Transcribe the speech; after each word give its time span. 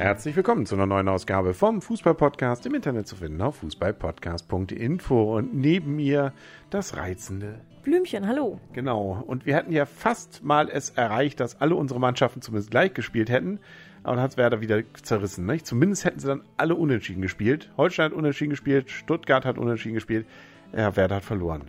Herzlich 0.00 0.34
willkommen 0.34 0.64
zu 0.64 0.76
einer 0.76 0.86
neuen 0.86 1.08
Ausgabe 1.08 1.52
vom 1.52 1.82
Fußballpodcast 1.82 2.64
im 2.64 2.74
Internet 2.74 3.06
zu 3.06 3.16
finden 3.16 3.42
auf 3.42 3.56
fußballpodcast.info 3.56 5.36
und 5.36 5.54
neben 5.54 5.94
mir 5.94 6.32
das 6.70 6.96
reizende 6.96 7.60
Blümchen, 7.82 8.26
hallo. 8.26 8.58
Genau. 8.72 9.22
Und 9.26 9.44
wir 9.44 9.54
hätten 9.56 9.72
ja 9.72 9.84
fast 9.84 10.42
mal 10.42 10.70
es 10.70 10.88
erreicht, 10.88 11.38
dass 11.38 11.60
alle 11.60 11.74
unsere 11.74 12.00
Mannschaften 12.00 12.40
zumindest 12.40 12.70
gleich 12.70 12.94
gespielt 12.94 13.28
hätten. 13.28 13.58
Aber 14.02 14.16
dann 14.16 14.22
hat 14.22 14.30
es 14.30 14.36
Werder 14.38 14.62
wieder 14.62 14.80
zerrissen. 15.02 15.44
Nicht? 15.44 15.66
Zumindest 15.66 16.06
hätten 16.06 16.18
sie 16.18 16.28
dann 16.28 16.44
alle 16.56 16.76
unentschieden 16.76 17.20
gespielt. 17.20 17.70
Holstein 17.76 18.06
hat 18.06 18.12
unentschieden 18.14 18.50
gespielt, 18.50 18.88
Stuttgart 18.88 19.44
hat 19.44 19.58
unentschieden 19.58 19.96
gespielt. 19.96 20.26
Ja, 20.74 20.96
Werder 20.96 21.16
hat 21.16 21.24
verloren. 21.24 21.68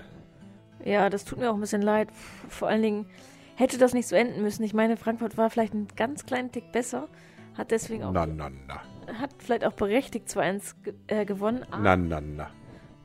Ja, 0.86 1.10
das 1.10 1.26
tut 1.26 1.38
mir 1.38 1.52
auch 1.52 1.56
ein 1.56 1.60
bisschen 1.60 1.82
leid. 1.82 2.08
Vor 2.48 2.70
allen 2.70 2.82
Dingen 2.82 3.06
hätte 3.56 3.78
das 3.78 3.94
nicht 3.94 4.08
so 4.08 4.16
enden 4.16 4.42
müssen. 4.42 4.64
Ich 4.64 4.74
meine, 4.74 4.96
Frankfurt 4.96 5.38
war 5.38 5.50
vielleicht 5.50 5.74
einen 5.74 5.90
ganz 5.98 6.26
kleinen 6.26 6.50
Tick 6.54 6.72
besser. 6.72 7.10
Hat 7.56 7.72
deswegen 7.72 8.04
auch. 8.04 8.12
Na, 8.12 8.26
na, 8.26 8.50
na. 8.68 8.82
Hat 9.20 9.32
vielleicht 9.40 9.66
auch 9.66 9.74
berechtigt 9.74 10.28
2-1 10.30 10.76
ge 10.84 10.94
äh, 11.08 11.26
gewonnen. 11.26 11.66
Na, 11.72 11.96
na, 11.96 12.22
na. 12.22 12.50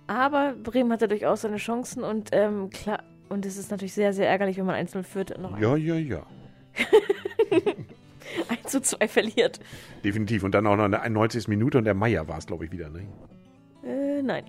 Aber 0.06 0.54
Bremen 0.54 0.92
hatte 0.92 1.08
durchaus 1.08 1.42
seine 1.42 1.56
Chancen 1.56 2.04
und 2.04 2.30
ähm, 2.32 2.70
klar. 2.70 3.02
Und 3.28 3.44
es 3.44 3.56
ist 3.56 3.72
natürlich 3.72 3.94
sehr, 3.94 4.12
sehr 4.12 4.28
ärgerlich, 4.28 4.56
wenn 4.56 4.66
man 4.66 4.76
1-0 4.76 5.02
führt. 5.02 5.36
Noch 5.38 5.58
Ja, 5.58 5.76
ja, 5.76 5.96
ja. 5.96 6.22
1 8.48 8.70
zu 8.70 8.80
2 8.80 9.08
verliert. 9.08 9.58
Definitiv. 10.04 10.44
Und 10.44 10.54
dann 10.54 10.66
auch 10.66 10.76
noch 10.76 10.84
eine 10.84 11.10
90. 11.10 11.48
Minute 11.48 11.78
und 11.78 11.84
der 11.84 11.94
Meier 11.94 12.28
war 12.28 12.38
es, 12.38 12.46
glaube 12.46 12.66
ich, 12.66 12.72
wieder. 12.72 12.88
Ne? 12.88 13.06
Äh, 13.84 14.22
nein. 14.22 14.44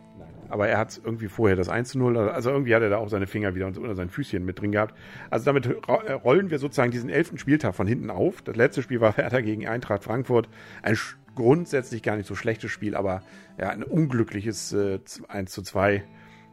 Aber 0.50 0.68
er 0.68 0.78
hat 0.78 1.00
irgendwie 1.04 1.28
vorher 1.28 1.56
das 1.56 1.70
1 1.70 1.90
zu 1.90 2.00
0, 2.00 2.18
also 2.18 2.50
irgendwie 2.52 2.76
hat 2.76 2.82
er 2.82 2.90
da 2.90 2.98
auch 2.98 3.10
seine 3.10 3.28
Finger 3.28 3.56
wieder 3.56 3.68
unter 3.68 3.96
sein 3.96 4.10
Füßchen 4.10 4.44
mit 4.46 4.60
drin 4.62 4.72
gehabt. 4.72 4.96
Also 5.30 5.46
damit 5.46 5.66
äh, 5.66 6.12
rollen 6.14 6.50
wir 6.50 6.60
sozusagen 6.60 6.92
diesen 6.92 7.10
elften 7.10 7.38
Spieltag 7.38 7.76
von 7.76 7.88
hinten 7.88 8.10
auf. 8.10 8.42
Das 8.42 8.56
letzte 8.56 8.82
Spiel 8.82 9.02
war 9.02 9.18
Werder 9.18 9.42
gegen 9.42 9.68
Eintracht 9.68 10.04
Frankfurt. 10.04 10.50
Ein 10.82 10.98
grundsätzlich 11.36 12.02
gar 12.02 12.16
nicht 12.16 12.28
so 12.28 12.36
schlechtes 12.36 12.72
Spiel, 12.72 12.96
aber 12.96 13.22
ja, 13.60 13.70
ein 13.70 13.84
unglückliches 13.84 14.74
äh, 14.74 15.00
1 15.28 15.52
zu 15.52 15.62
2 15.62 16.04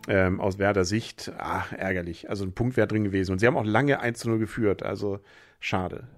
ähm, 0.08 0.40
aus 0.40 0.58
Werder 0.58 0.84
Sicht. 0.84 1.32
Ach, 1.38 1.72
ärgerlich. 1.72 2.28
Also 2.28 2.44
ein 2.44 2.52
Punkt 2.52 2.76
wäre 2.76 2.86
drin 2.86 3.04
gewesen. 3.04 3.32
Und 3.32 3.38
sie 3.38 3.46
haben 3.46 3.56
auch 3.56 3.64
lange 3.64 4.00
1 4.00 4.18
zu 4.18 4.28
0 4.28 4.38
geführt. 4.38 4.82
Also 4.82 5.20
schade. 5.60 6.08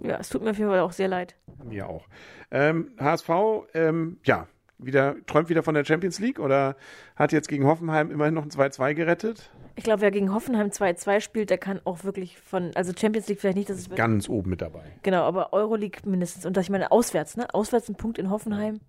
Ja, 0.00 0.18
es 0.18 0.28
tut 0.28 0.42
mir 0.42 0.50
auf 0.50 0.58
jeden 0.58 0.70
Fall 0.70 0.80
auch 0.80 0.92
sehr 0.92 1.08
leid. 1.08 1.36
Mir 1.64 1.88
auch. 1.88 2.06
Ähm, 2.50 2.92
HSV, 2.98 3.30
ähm, 3.74 4.18
ja, 4.24 4.46
wieder, 4.78 5.16
träumt 5.26 5.48
wieder 5.48 5.62
von 5.62 5.74
der 5.74 5.84
Champions 5.84 6.18
League 6.18 6.38
oder 6.38 6.76
hat 7.14 7.32
jetzt 7.32 7.48
gegen 7.48 7.64
Hoffenheim 7.64 8.10
immerhin 8.10 8.34
noch 8.34 8.42
ein 8.42 8.50
2-2 8.50 8.94
gerettet? 8.94 9.50
Ich 9.74 9.84
glaube, 9.84 10.02
wer 10.02 10.10
gegen 10.10 10.32
Hoffenheim 10.32 10.68
2-2 10.68 11.20
spielt, 11.20 11.50
der 11.50 11.58
kann 11.58 11.80
auch 11.84 12.04
wirklich 12.04 12.38
von, 12.38 12.70
also 12.74 12.92
Champions 12.98 13.28
League 13.28 13.40
vielleicht 13.40 13.56
nicht, 13.56 13.70
das 13.70 13.78
ist 13.78 13.94
Ganz 13.94 14.28
oben 14.28 14.50
mit 14.50 14.60
dabei. 14.60 14.84
Genau, 15.02 15.22
aber 15.22 15.52
Euroleague 15.52 16.00
mindestens. 16.08 16.46
Und 16.46 16.56
das, 16.56 16.64
ich 16.64 16.70
meine, 16.70 16.90
auswärts, 16.90 17.36
ne? 17.36 17.52
Auswärts 17.54 17.88
ein 17.88 17.96
Punkt 17.96 18.18
in 18.18 18.30
Hoffenheim. 18.30 18.80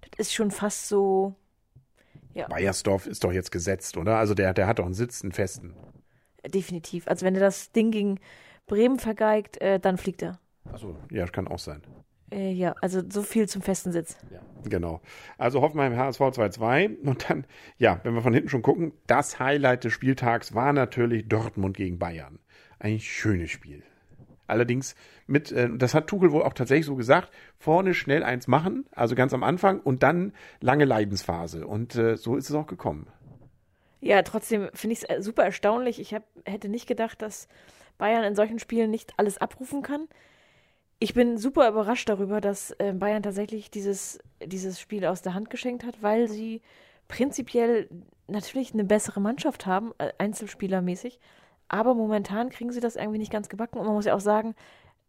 Das 0.00 0.28
ist 0.28 0.34
schon 0.34 0.50
fast 0.50 0.88
so. 0.88 1.34
Bayersdorf 2.48 3.06
ist 3.06 3.24
doch 3.24 3.32
jetzt 3.32 3.52
gesetzt, 3.52 3.96
oder? 3.96 4.16
Also 4.16 4.34
der, 4.34 4.54
der 4.54 4.66
hat 4.66 4.78
doch 4.78 4.86
einen 4.86 4.94
Sitz, 4.94 5.22
einen 5.22 5.32
festen. 5.32 5.74
Definitiv. 6.46 7.06
Also 7.06 7.26
wenn 7.26 7.34
er 7.34 7.40
das 7.40 7.72
Ding 7.72 7.90
gegen 7.90 8.18
Bremen 8.66 8.98
vergeigt, 8.98 9.60
äh, 9.60 9.78
dann 9.78 9.98
fliegt 9.98 10.22
er. 10.22 10.38
Achso, 10.72 10.96
ja, 11.10 11.26
kann 11.26 11.46
auch 11.46 11.58
sein. 11.58 11.82
Äh, 12.32 12.52
ja, 12.52 12.74
also 12.80 13.02
so 13.08 13.22
viel 13.22 13.48
zum 13.48 13.62
festen 13.62 13.92
Sitz. 13.92 14.16
Genau. 14.64 15.00
Also 15.38 15.60
Hoffenheim 15.60 15.96
HSV 15.96 16.20
2-2. 16.20 16.98
Und 17.04 17.28
dann, 17.28 17.46
ja, 17.78 18.00
wenn 18.02 18.14
wir 18.14 18.22
von 18.22 18.32
hinten 18.32 18.48
schon 18.48 18.62
gucken, 18.62 18.92
das 19.06 19.38
Highlight 19.38 19.84
des 19.84 19.92
Spieltags 19.92 20.54
war 20.54 20.72
natürlich 20.72 21.28
Dortmund 21.28 21.76
gegen 21.76 21.98
Bayern. 21.98 22.38
Ein 22.78 23.00
schönes 23.00 23.50
Spiel. 23.50 23.82
Allerdings 24.46 24.94
mit, 25.26 25.52
äh, 25.52 25.68
das 25.76 25.94
hat 25.94 26.08
Tuchel 26.08 26.32
wohl 26.32 26.42
auch 26.42 26.52
tatsächlich 26.52 26.86
so 26.86 26.96
gesagt, 26.96 27.30
vorne 27.58 27.94
schnell 27.94 28.22
eins 28.22 28.48
machen, 28.48 28.86
also 28.92 29.14
ganz 29.14 29.32
am 29.32 29.42
Anfang 29.42 29.80
und 29.80 30.02
dann 30.02 30.32
lange 30.60 30.84
Leidensphase. 30.84 31.66
Und 31.66 31.94
äh, 31.96 32.16
so 32.16 32.36
ist 32.36 32.50
es 32.50 32.56
auch 32.56 32.66
gekommen. 32.66 33.06
Ja, 34.00 34.22
trotzdem 34.22 34.68
finde 34.74 34.94
ich 34.94 35.08
es 35.08 35.24
super 35.24 35.44
erstaunlich. 35.44 36.00
Ich 36.00 36.12
hab, 36.12 36.24
hätte 36.44 36.68
nicht 36.68 36.88
gedacht, 36.88 37.22
dass 37.22 37.46
Bayern 37.98 38.24
in 38.24 38.34
solchen 38.34 38.58
Spielen 38.58 38.90
nicht 38.90 39.14
alles 39.16 39.38
abrufen 39.38 39.82
kann. 39.82 40.08
Ich 41.02 41.14
bin 41.14 41.36
super 41.36 41.68
überrascht 41.68 42.08
darüber, 42.08 42.40
dass 42.40 42.70
äh, 42.78 42.92
Bayern 42.92 43.24
tatsächlich 43.24 43.72
dieses, 43.72 44.20
dieses 44.40 44.78
Spiel 44.78 45.04
aus 45.04 45.20
der 45.20 45.34
Hand 45.34 45.50
geschenkt 45.50 45.82
hat, 45.82 46.00
weil 46.00 46.28
sie 46.28 46.62
prinzipiell 47.08 47.88
natürlich 48.28 48.72
eine 48.72 48.84
bessere 48.84 49.20
Mannschaft 49.20 49.66
haben, 49.66 49.90
äh, 49.98 50.12
einzelspielermäßig. 50.18 51.18
Aber 51.66 51.96
momentan 51.96 52.50
kriegen 52.50 52.70
sie 52.70 52.78
das 52.78 52.94
irgendwie 52.94 53.18
nicht 53.18 53.32
ganz 53.32 53.48
gebacken. 53.48 53.80
Und 53.80 53.86
man 53.86 53.96
muss 53.96 54.04
ja 54.04 54.14
auch 54.14 54.20
sagen, 54.20 54.54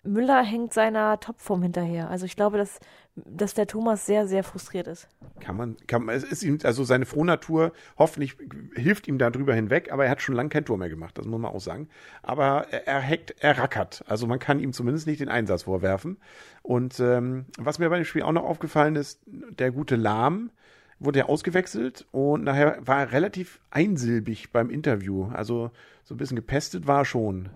Müller 0.04 0.44
hängt 0.44 0.74
seiner 0.74 1.20
Topform 1.20 1.64
hinterher. 1.64 2.10
Also 2.10 2.26
ich 2.26 2.36
glaube, 2.36 2.58
dass, 2.58 2.80
dass 3.16 3.54
der 3.54 3.68
Thomas 3.68 4.06
sehr, 4.06 4.28
sehr 4.28 4.44
frustriert 4.44 4.88
ist. 4.88 5.08
Kann 5.40 5.56
man, 5.56 5.78
kann 5.88 6.04
man, 6.04 6.16
es 6.16 6.24
ist 6.24 6.44
ihm, 6.44 6.60
also 6.64 6.84
seine 6.84 7.06
Frohnatur 7.06 7.72
hoffentlich 7.98 8.36
hilft 8.76 9.08
ihm 9.08 9.18
da 9.18 9.30
drüber 9.30 9.54
hinweg, 9.54 9.92
aber 9.92 10.06
er 10.06 10.12
hat 10.12 10.22
schon 10.22 10.36
lange 10.36 10.50
kein 10.50 10.66
Tor 10.66 10.78
mehr 10.78 10.90
gemacht, 10.90 11.18
das 11.18 11.26
muss 11.26 11.40
man 11.40 11.52
auch 11.52 11.62
sagen. 11.62 11.88
Aber 12.22 12.68
er, 12.70 12.88
er 12.88 13.02
hackt, 13.02 13.36
er 13.40 13.58
rackert. 13.58 14.04
Also 14.08 14.28
man 14.28 14.40
kann 14.40 14.60
ihm 14.60 14.74
zumindest 14.74 15.08
nicht 15.08 15.22
den 15.22 15.30
Einsatz 15.30 15.64
vorwerfen. 15.64 16.18
Und 16.62 17.00
ähm, 17.00 17.46
was 17.58 17.80
mir 17.80 17.90
bei 17.90 17.98
dem 17.98 18.06
Spiel 18.06 18.24
auch 18.24 18.32
noch 18.34 18.44
aufgefallen 18.44 18.98
ist, 18.98 19.22
der 19.26 19.72
gute 19.72 19.96
Lahm 19.96 20.52
wurde 21.00 21.20
ja 21.20 21.26
ausgewechselt 21.26 22.06
und 22.12 22.44
nachher 22.44 22.78
war 22.86 23.00
er 23.00 23.12
relativ 23.12 23.60
einsilbig 23.72 24.52
beim 24.52 24.70
Interview. 24.70 25.30
Also 25.34 25.72
so 26.04 26.16
ein 26.16 26.18
bisschen 26.18 26.36
gepestet 26.36 26.88
war 26.88 27.02
er 27.02 27.06
schon. 27.06 27.50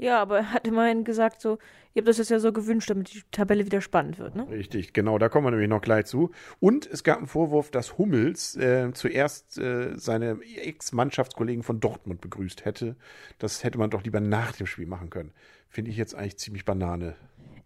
Ja, 0.00 0.18
aber 0.22 0.38
er 0.38 0.52
hat 0.52 0.66
immerhin 0.66 1.04
gesagt, 1.04 1.42
so, 1.42 1.58
ihr 1.92 2.00
habt 2.00 2.08
das 2.08 2.16
jetzt 2.16 2.30
ja 2.30 2.38
so 2.38 2.54
gewünscht, 2.54 2.88
damit 2.88 3.12
die 3.12 3.20
Tabelle 3.32 3.66
wieder 3.66 3.82
spannend 3.82 4.18
wird, 4.18 4.34
ne? 4.34 4.48
Richtig, 4.48 4.94
genau, 4.94 5.18
da 5.18 5.28
kommen 5.28 5.46
wir 5.46 5.50
nämlich 5.50 5.68
noch 5.68 5.82
gleich 5.82 6.06
zu. 6.06 6.30
Und 6.58 6.86
es 6.86 7.04
gab 7.04 7.18
einen 7.18 7.26
Vorwurf, 7.26 7.70
dass 7.70 7.98
Hummels 7.98 8.56
äh, 8.56 8.92
zuerst 8.94 9.58
äh, 9.58 9.98
seine 9.98 10.38
Ex-Mannschaftskollegen 10.56 11.62
von 11.62 11.80
Dortmund 11.80 12.22
begrüßt 12.22 12.64
hätte. 12.64 12.96
Das 13.38 13.62
hätte 13.62 13.76
man 13.76 13.90
doch 13.90 14.02
lieber 14.02 14.20
nach 14.20 14.52
dem 14.52 14.66
Spiel 14.66 14.86
machen 14.86 15.10
können. 15.10 15.34
Finde 15.68 15.90
ich 15.90 15.98
jetzt 15.98 16.14
eigentlich 16.14 16.38
ziemlich 16.38 16.64
Banane. 16.64 17.14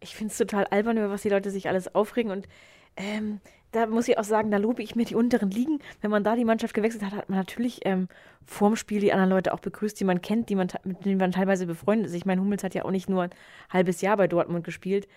Ich 0.01 0.17
finde 0.17 0.33
es 0.33 0.39
total 0.39 0.65
albern, 0.65 0.97
über 0.97 1.11
was 1.11 1.23
die 1.23 1.29
Leute 1.29 1.53
sich 1.53 1.69
alles 1.69 1.95
aufregen 1.95 2.33
und 2.33 2.49
ähm, 2.97 3.41
da 3.75 3.87
muss 3.87 4.07
ich 4.07 4.19
auch 4.19 4.25
sagen, 4.25 4.51
da 4.51 4.57
lobe 4.59 4.83
ich 4.83 4.95
mir 4.95 5.05
die 5.05 5.17
unteren 5.17 5.51
Ligen. 5.51 5.81
Wenn 6.01 6.11
man 6.11 6.23
da 6.23 6.37
die 6.37 6.45
Mannschaft 6.45 6.75
gewechselt 6.75 7.05
hat, 7.05 7.13
hat 7.13 7.29
man 7.29 7.39
natürlich 7.39 7.81
ähm, 7.85 8.09
vorm 8.47 8.77
Spiel 8.77 9.01
die 9.01 9.13
anderen 9.13 9.31
Leute 9.31 9.53
auch 9.53 9.61
begrüßt, 9.61 9.99
die 9.99 10.05
man 10.05 10.23
kennt, 10.23 10.49
die 10.49 10.55
man, 10.55 10.69
mit 10.85 11.05
denen 11.05 11.19
man 11.19 11.33
teilweise 11.33 11.67
befreundet 11.67 12.07
ist. 12.07 12.15
Ich 12.15 12.25
meine, 12.25 12.41
Hummels 12.41 12.63
hat 12.63 12.75
ja 12.75 12.85
auch 12.85 12.93
nicht 12.93 13.09
nur 13.09 13.25
ein 13.25 13.31
halbes 13.71 14.01
Jahr 14.01 14.17
bei 14.17 14.29
Dortmund 14.29 14.65
gespielt. 14.65 15.09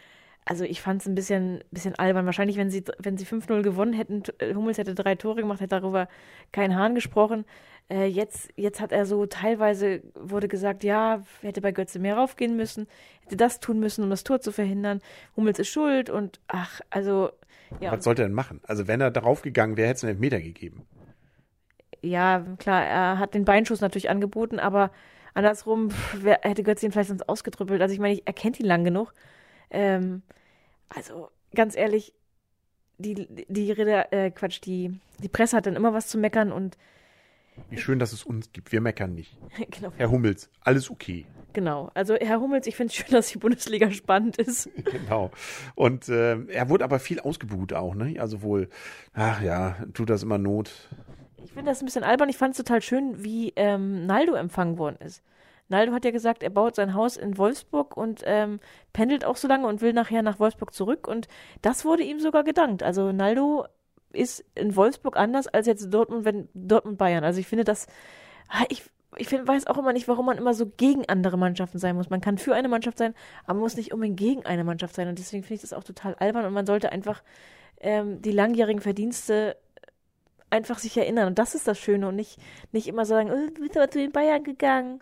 Also 0.43 0.63
ich 0.63 0.81
fand 0.81 1.01
es 1.01 1.07
ein 1.07 1.13
bisschen, 1.13 1.63
bisschen 1.71 1.95
albern. 1.95 2.25
Wahrscheinlich, 2.25 2.57
wenn 2.57 2.71
sie, 2.71 2.83
wenn 2.99 3.17
sie 3.17 3.25
5-0 3.25 3.61
gewonnen 3.61 3.93
hätten, 3.93 4.23
äh, 4.39 4.55
Hummels 4.55 4.77
hätte 4.77 4.95
drei 4.95 5.15
Tore 5.15 5.41
gemacht, 5.41 5.59
hätte 5.59 5.79
darüber 5.79 6.07
kein 6.51 6.75
Hahn 6.75 6.95
gesprochen. 6.95 7.45
Äh, 7.89 8.05
jetzt, 8.05 8.49
jetzt 8.55 8.81
hat 8.81 8.91
er 8.91 9.05
so 9.05 9.25
teilweise 9.25 10.01
wurde 10.13 10.47
gesagt, 10.47 10.83
ja, 10.83 11.23
hätte 11.41 11.61
bei 11.61 11.71
Götze 11.71 11.99
mehr 11.99 12.17
raufgehen 12.17 12.57
müssen, 12.57 12.87
hätte 13.21 13.37
das 13.37 13.59
tun 13.59 13.79
müssen, 13.79 14.03
um 14.03 14.09
das 14.09 14.23
Tor 14.23 14.41
zu 14.41 14.51
verhindern. 14.51 15.01
Hummels 15.35 15.59
ist 15.59 15.69
schuld 15.69 16.09
und 16.09 16.39
ach, 16.47 16.81
also 16.89 17.29
ja. 17.79 17.91
Was 17.91 18.03
sollte 18.03 18.23
er 18.23 18.27
denn 18.27 18.35
machen? 18.35 18.61
Also 18.65 18.87
wenn 18.87 19.01
er 19.01 19.11
darauf 19.11 19.41
gegangen 19.41 19.77
wäre, 19.77 19.89
hätte 19.89 19.97
es 19.97 20.03
einen 20.03 20.13
Elfmeter 20.13 20.41
gegeben. 20.41 20.85
Ja, 22.01 22.45
klar, 22.59 22.83
er 22.83 23.19
hat 23.19 23.33
den 23.33 23.45
Beinschuss 23.45 23.81
natürlich 23.81 24.09
angeboten, 24.09 24.59
aber 24.59 24.91
andersrum 25.33 25.89
wer, 26.13 26.39
hätte 26.43 26.63
Götze 26.63 26.85
ihn 26.85 26.91
vielleicht 26.91 27.09
sonst 27.09 27.27
ausgetrüppelt. 27.27 27.81
Also 27.81 27.93
ich 27.93 27.99
meine, 27.99 28.15
ich 28.15 28.27
erkennt 28.27 28.59
ihn 28.59 28.65
lang 28.65 28.83
genug. 28.83 29.13
Ähm, 29.69 30.23
also 30.89 31.29
ganz 31.53 31.75
ehrlich, 31.75 32.13
die, 32.97 33.27
die 33.47 33.71
Rede, 33.71 34.11
äh, 34.11 34.31
Quatsch, 34.31 34.61
die, 34.63 34.99
die 35.19 35.29
Presse 35.29 35.57
hat 35.57 35.65
dann 35.65 35.75
immer 35.75 35.93
was 35.93 36.07
zu 36.07 36.17
meckern 36.17 36.51
und 36.51 36.77
Wie 37.69 37.77
schön, 37.77 37.99
dass 37.99 38.13
es 38.13 38.23
uns 38.23 38.51
gibt. 38.51 38.71
Wir 38.71 38.81
meckern 38.81 39.13
nicht. 39.13 39.37
genau, 39.69 39.91
Herr 39.97 40.11
Hummels, 40.11 40.49
alles 40.61 40.89
okay. 40.89 41.25
genau. 41.53 41.91
Also 41.93 42.15
Herr 42.15 42.39
Hummels, 42.39 42.67
ich 42.67 42.75
finde 42.75 42.91
es 42.91 42.95
schön, 42.95 43.07
dass 43.11 43.27
die 43.29 43.37
Bundesliga 43.37 43.91
spannend 43.91 44.37
ist. 44.37 44.69
Genau. 44.91 45.31
Und 45.75 46.09
äh, 46.09 46.37
er 46.47 46.69
wurde 46.69 46.83
aber 46.83 46.99
viel 46.99 47.19
ausgebuht 47.19 47.73
auch, 47.73 47.93
ne? 47.93 48.19
Also 48.19 48.41
wohl, 48.41 48.69
ach 49.13 49.41
ja, 49.41 49.75
tut 49.93 50.09
das 50.09 50.23
immer 50.23 50.37
Not. 50.37 50.71
Ich 51.43 51.51
finde 51.51 51.71
das 51.71 51.81
ein 51.81 51.85
bisschen 51.85 52.03
albern. 52.03 52.29
Ich 52.29 52.37
fand 52.37 52.51
es 52.51 52.57
total 52.57 52.81
schön, 52.81 53.23
wie 53.23 53.53
ähm, 53.55 54.05
Naldo 54.05 54.33
empfangen 54.33 54.77
worden 54.77 54.97
ist. 54.99 55.23
Naldo 55.69 55.93
hat 55.93 56.05
ja 56.05 56.11
gesagt, 56.11 56.43
er 56.43 56.49
baut 56.49 56.75
sein 56.75 56.93
Haus 56.93 57.17
in 57.17 57.37
Wolfsburg 57.37 57.97
und 57.97 58.21
ähm, 58.25 58.59
pendelt 58.93 59.25
auch 59.25 59.35
so 59.35 59.47
lange 59.47 59.67
und 59.67 59.81
will 59.81 59.93
nachher 59.93 60.21
nach 60.21 60.39
Wolfsburg 60.39 60.73
zurück. 60.73 61.07
Und 61.07 61.27
das 61.61 61.85
wurde 61.85 62.03
ihm 62.03 62.19
sogar 62.19 62.43
gedankt. 62.43 62.83
Also 62.83 63.11
Naldo 63.11 63.65
ist 64.13 64.43
in 64.55 64.75
Wolfsburg 64.75 65.17
anders 65.17 65.47
als 65.47 65.67
jetzt 65.67 65.93
Dortmund, 65.93 66.25
wenn 66.25 66.49
Dortmund 66.53 66.97
Bayern. 66.97 67.23
Also 67.23 67.39
ich 67.39 67.47
finde 67.47 67.63
das, 67.63 67.87
ah, 68.49 68.63
ich, 68.69 68.83
ich 69.17 69.27
find, 69.27 69.47
weiß 69.47 69.67
auch 69.67 69.77
immer 69.77 69.93
nicht, 69.93 70.07
warum 70.07 70.25
man 70.25 70.37
immer 70.37 70.53
so 70.53 70.65
gegen 70.65 71.07
andere 71.07 71.37
Mannschaften 71.37 71.79
sein 71.79 71.95
muss. 71.95 72.09
Man 72.09 72.21
kann 72.21 72.37
für 72.37 72.55
eine 72.55 72.67
Mannschaft 72.67 72.97
sein, 72.97 73.13
aber 73.43 73.55
man 73.55 73.63
muss 73.63 73.77
nicht 73.77 73.93
unbedingt 73.93 74.17
gegen 74.17 74.45
eine 74.45 74.63
Mannschaft 74.63 74.95
sein. 74.95 75.07
Und 75.07 75.19
deswegen 75.19 75.43
finde 75.43 75.55
ich 75.55 75.61
das 75.61 75.73
auch 75.73 75.83
total 75.83 76.15
albern 76.15 76.45
und 76.45 76.53
man 76.53 76.65
sollte 76.65 76.91
einfach 76.91 77.21
ähm, 77.79 78.21
die 78.21 78.31
langjährigen 78.31 78.81
Verdienste 78.81 79.57
einfach 80.49 80.79
sich 80.79 80.97
erinnern. 80.97 81.27
Und 81.27 81.39
das 81.39 81.55
ist 81.55 81.67
das 81.67 81.77
Schöne 81.77 82.07
und 82.07 82.15
nicht, 82.15 82.39
nicht 82.71 82.87
immer 82.87 83.05
sagen, 83.05 83.31
oh, 83.31 83.49
du 83.53 83.61
bist 83.61 83.77
aber 83.77 83.89
zu 83.89 83.99
den 83.99 84.11
Bayern 84.11 84.43
gegangen. 84.43 85.01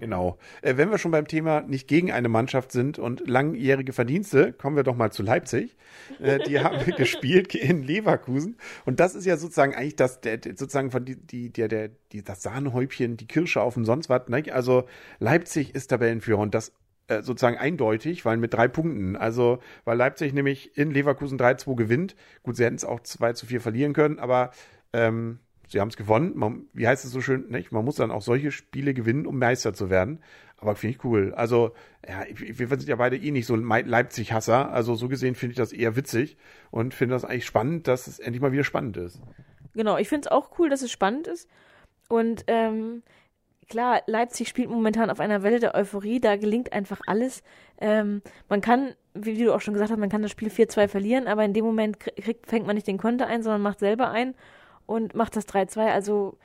Genau. 0.00 0.38
Äh, 0.62 0.76
wenn 0.76 0.90
wir 0.90 0.98
schon 0.98 1.10
beim 1.10 1.26
Thema 1.26 1.62
nicht 1.62 1.88
gegen 1.88 2.12
eine 2.12 2.28
Mannschaft 2.28 2.72
sind 2.72 2.98
und 2.98 3.28
langjährige 3.28 3.92
Verdienste, 3.92 4.52
kommen 4.52 4.76
wir 4.76 4.82
doch 4.82 4.96
mal 4.96 5.12
zu 5.12 5.22
Leipzig. 5.22 5.76
Äh, 6.20 6.38
die 6.40 6.60
haben 6.60 6.78
gespielt 6.96 7.54
in 7.54 7.82
Leverkusen. 7.82 8.56
Und 8.84 9.00
das 9.00 9.14
ist 9.14 9.24
ja 9.24 9.36
sozusagen 9.36 9.74
eigentlich 9.74 9.96
das, 9.96 10.20
der, 10.20 10.40
sozusagen 10.44 10.90
von 10.90 11.04
die, 11.04 11.16
die, 11.16 11.52
der, 11.52 11.68
der, 11.68 11.90
die, 12.12 12.22
das 12.22 12.42
Sahnehäubchen, 12.42 13.16
die 13.16 13.26
Kirsche 13.26 13.60
auf 13.60 13.74
dem 13.74 13.84
sonst 13.84 14.08
was. 14.08 14.28
Ne? 14.28 14.44
Also 14.52 14.84
Leipzig 15.18 15.74
ist 15.74 15.88
Tabellenführer 15.88 16.40
und 16.40 16.54
das 16.54 16.72
äh, 17.08 17.22
sozusagen 17.22 17.56
eindeutig, 17.56 18.24
weil 18.24 18.36
mit 18.36 18.54
drei 18.54 18.68
Punkten. 18.68 19.16
Also, 19.16 19.60
weil 19.84 19.96
Leipzig 19.96 20.32
nämlich 20.32 20.76
in 20.76 20.90
Leverkusen 20.90 21.38
3-2 21.38 21.74
gewinnt. 21.76 22.16
Gut, 22.42 22.56
sie 22.56 22.64
hätten 22.64 22.76
es 22.76 22.84
auch 22.84 23.00
2 23.00 23.32
zu 23.32 23.46
4 23.46 23.60
verlieren 23.60 23.92
können, 23.92 24.18
aber 24.18 24.50
ähm, 24.92 25.38
sie 25.68 25.80
haben 25.80 25.88
es 25.88 25.96
gewonnen. 25.96 26.32
Man, 26.34 26.66
wie 26.72 26.88
heißt 26.88 27.04
es 27.04 27.12
so 27.12 27.20
schön? 27.20 27.48
Nicht? 27.48 27.72
Man 27.72 27.84
muss 27.84 27.96
dann 27.96 28.10
auch 28.10 28.22
solche 28.22 28.50
Spiele 28.50 28.94
gewinnen, 28.94 29.26
um 29.26 29.38
Meister 29.38 29.74
zu 29.74 29.90
werden. 29.90 30.20
Aber 30.56 30.74
finde 30.74 30.96
ich 30.96 31.04
cool. 31.04 31.32
Also, 31.34 31.72
ja, 32.06 32.24
wir 32.34 32.68
sind 32.68 32.88
ja 32.88 32.96
beide 32.96 33.16
eh 33.16 33.30
nicht 33.30 33.46
so 33.46 33.54
Leipzig-Hasser. 33.54 34.72
Also, 34.72 34.94
so 34.96 35.08
gesehen 35.08 35.34
finde 35.36 35.52
ich 35.52 35.56
das 35.56 35.72
eher 35.72 35.94
witzig 35.94 36.36
und 36.70 36.94
finde 36.94 37.14
das 37.14 37.24
eigentlich 37.24 37.46
spannend, 37.46 37.86
dass 37.86 38.08
es 38.08 38.18
endlich 38.18 38.42
mal 38.42 38.50
wieder 38.50 38.64
spannend 38.64 38.96
ist. 38.96 39.20
Genau, 39.74 39.96
ich 39.98 40.08
finde 40.08 40.26
es 40.26 40.32
auch 40.32 40.58
cool, 40.58 40.68
dass 40.68 40.82
es 40.82 40.90
spannend 40.90 41.28
ist. 41.28 41.48
Und 42.08 42.44
ähm, 42.48 43.02
klar, 43.68 44.02
Leipzig 44.06 44.48
spielt 44.48 44.70
momentan 44.70 45.10
auf 45.10 45.20
einer 45.20 45.42
Welle 45.42 45.60
der 45.60 45.74
Euphorie, 45.74 46.20
da 46.20 46.36
gelingt 46.36 46.72
einfach 46.72 47.00
alles. 47.06 47.42
Ähm, 47.80 48.22
man 48.48 48.60
kann, 48.60 48.94
wie 49.14 49.36
du 49.36 49.54
auch 49.54 49.60
schon 49.60 49.74
gesagt 49.74 49.92
hast, 49.92 49.98
man 49.98 50.08
kann 50.08 50.22
das 50.22 50.32
Spiel 50.32 50.48
4-2 50.48 50.88
verlieren, 50.88 51.28
aber 51.28 51.44
in 51.44 51.52
dem 51.52 51.64
Moment 51.64 52.00
kriegt, 52.00 52.46
fängt 52.46 52.66
man 52.66 52.74
nicht 52.74 52.88
den 52.88 52.98
Konter 52.98 53.26
ein, 53.26 53.42
sondern 53.42 53.62
macht 53.62 53.78
selber 53.78 54.10
ein 54.10 54.34
und 54.88 55.14
macht 55.14 55.36
das 55.36 55.46
3-2. 55.46 55.92
Also, 55.92 56.38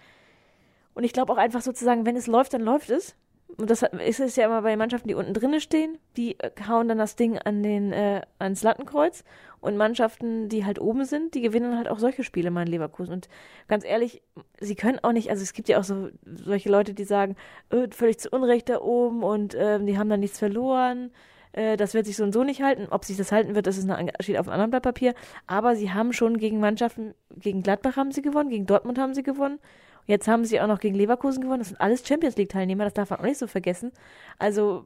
und 0.93 1.05
ich 1.05 1.13
glaube 1.13 1.31
auch 1.33 1.37
einfach 1.37 1.61
sozusagen, 1.61 2.05
wenn 2.05 2.17
es 2.17 2.27
läuft, 2.27 2.53
dann 2.53 2.61
läuft 2.61 2.91
es. 2.91 3.15
Und 3.55 3.69
das 3.69 3.83
ist 3.83 4.19
es 4.19 4.35
ja 4.35 4.45
immer 4.45 4.63
bei 4.63 4.75
Mannschaften, 4.75 5.07
die 5.07 5.13
unten 5.13 5.33
drinnen 5.33 5.61
stehen, 5.61 5.97
die 6.17 6.39
äh, 6.39 6.51
hauen 6.67 6.87
dann 6.87 6.97
das 6.97 7.15
Ding 7.15 7.37
an 7.37 7.63
den, 7.63 7.93
äh, 7.93 8.21
ans 8.39 8.63
Lattenkreuz. 8.63 9.23
Und 9.61 9.77
Mannschaften, 9.77 10.49
die 10.49 10.65
halt 10.65 10.81
oben 10.81 11.05
sind, 11.05 11.35
die 11.35 11.41
gewinnen 11.41 11.77
halt 11.77 11.87
auch 11.87 11.99
solche 11.99 12.23
Spiele 12.23 12.51
mal 12.51 12.63
in 12.63 12.67
Leverkusen. 12.67 13.13
Und 13.13 13.29
ganz 13.69 13.85
ehrlich, 13.85 14.21
sie 14.59 14.75
können 14.75 14.99
auch 15.03 15.13
nicht, 15.13 15.29
also 15.29 15.41
es 15.41 15.53
gibt 15.53 15.69
ja 15.69 15.79
auch 15.79 15.85
so 15.85 16.09
solche 16.25 16.69
Leute, 16.69 16.93
die 16.93 17.05
sagen, 17.05 17.37
äh, 17.69 17.87
völlig 17.91 18.19
zu 18.19 18.29
Unrecht 18.29 18.67
da 18.67 18.81
oben 18.81 19.23
und 19.23 19.55
äh, 19.55 19.79
die 19.79 19.97
haben 19.97 20.09
dann 20.09 20.19
nichts 20.19 20.39
verloren. 20.39 21.11
Äh, 21.53 21.77
das 21.77 21.93
wird 21.93 22.05
sich 22.05 22.17
so 22.17 22.23
und 22.23 22.33
so 22.33 22.43
nicht 22.43 22.61
halten. 22.61 22.87
Ob 22.89 23.05
sich 23.05 23.17
das 23.17 23.31
halten 23.31 23.55
wird, 23.55 23.65
das 23.65 23.77
ist 23.77 23.89
eine, 23.89 24.11
steht 24.19 24.37
auf 24.37 24.47
einem 24.47 24.53
anderen 24.53 24.71
Blatt 24.71 24.83
Papier. 24.83 25.13
Aber 25.47 25.75
sie 25.75 25.91
haben 25.91 26.11
schon 26.11 26.37
gegen 26.37 26.59
Mannschaften, 26.59 27.13
gegen 27.35 27.63
Gladbach 27.63 27.95
haben 27.95 28.11
sie 28.11 28.21
gewonnen, 28.21 28.49
gegen 28.49 28.65
Dortmund 28.65 28.99
haben 28.99 29.13
sie 29.13 29.23
gewonnen. 29.23 29.59
Jetzt 30.05 30.27
haben 30.27 30.43
sie 30.43 30.59
auch 30.59 30.67
noch 30.67 30.79
gegen 30.79 30.95
Leverkusen 30.95 31.41
gewonnen. 31.41 31.59
Das 31.59 31.69
sind 31.69 31.79
alles 31.79 32.05
Champions 32.05 32.35
League-Teilnehmer, 32.35 32.83
das 32.83 32.93
darf 32.93 33.11
man 33.11 33.19
auch 33.19 33.23
nicht 33.23 33.37
so 33.37 33.47
vergessen. 33.47 33.91
Also 34.37 34.85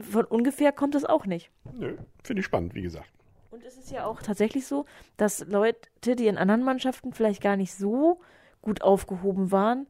von 0.00 0.24
ungefähr 0.24 0.72
kommt 0.72 0.94
das 0.94 1.04
auch 1.04 1.26
nicht. 1.26 1.50
Nö, 1.74 1.96
finde 2.22 2.40
ich 2.40 2.46
spannend, 2.46 2.74
wie 2.74 2.82
gesagt. 2.82 3.10
Und 3.50 3.64
es 3.64 3.76
ist 3.76 3.90
ja 3.90 4.06
auch 4.06 4.22
tatsächlich 4.22 4.66
so, 4.66 4.86
dass 5.16 5.44
Leute, 5.46 6.16
die 6.16 6.28
in 6.28 6.38
anderen 6.38 6.62
Mannschaften 6.62 7.12
vielleicht 7.12 7.42
gar 7.42 7.56
nicht 7.56 7.74
so 7.74 8.20
gut 8.62 8.82
aufgehoben 8.82 9.50
waren, 9.50 9.86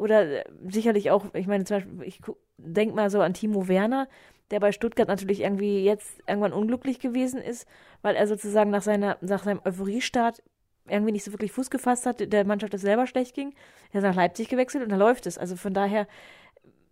oder 0.00 0.44
sicherlich 0.66 1.10
auch, 1.10 1.26
ich 1.34 1.46
meine, 1.46 1.64
zum 1.64 1.76
Beispiel, 1.76 2.02
ich 2.04 2.20
denke 2.64 2.94
mal 2.94 3.10
so 3.10 3.20
an 3.20 3.34
Timo 3.34 3.68
Werner, 3.68 4.08
der 4.50 4.60
bei 4.60 4.72
Stuttgart 4.72 5.08
natürlich 5.08 5.40
irgendwie 5.40 5.84
jetzt 5.84 6.20
irgendwann 6.26 6.52
unglücklich 6.52 6.98
gewesen 6.98 7.40
ist, 7.40 7.66
weil 8.02 8.16
er 8.16 8.26
sozusagen 8.26 8.70
nach, 8.70 8.82
seiner, 8.82 9.16
nach 9.20 9.44
seinem 9.44 9.60
Euphoriestart 9.64 10.42
irgendwie 10.88 11.12
nicht 11.12 11.24
so 11.24 11.32
wirklich 11.32 11.52
Fuß 11.52 11.70
gefasst 11.70 12.06
hat, 12.06 12.32
der 12.32 12.44
Mannschaft 12.44 12.74
das 12.74 12.80
selber 12.80 13.06
schlecht 13.06 13.34
ging. 13.34 13.54
Er 13.92 14.00
ist 14.00 14.04
nach 14.04 14.14
Leipzig 14.14 14.48
gewechselt 14.48 14.82
und 14.82 14.90
da 14.90 14.96
läuft 14.96 15.26
es. 15.26 15.38
Also 15.38 15.56
von 15.56 15.72
daher, 15.72 16.06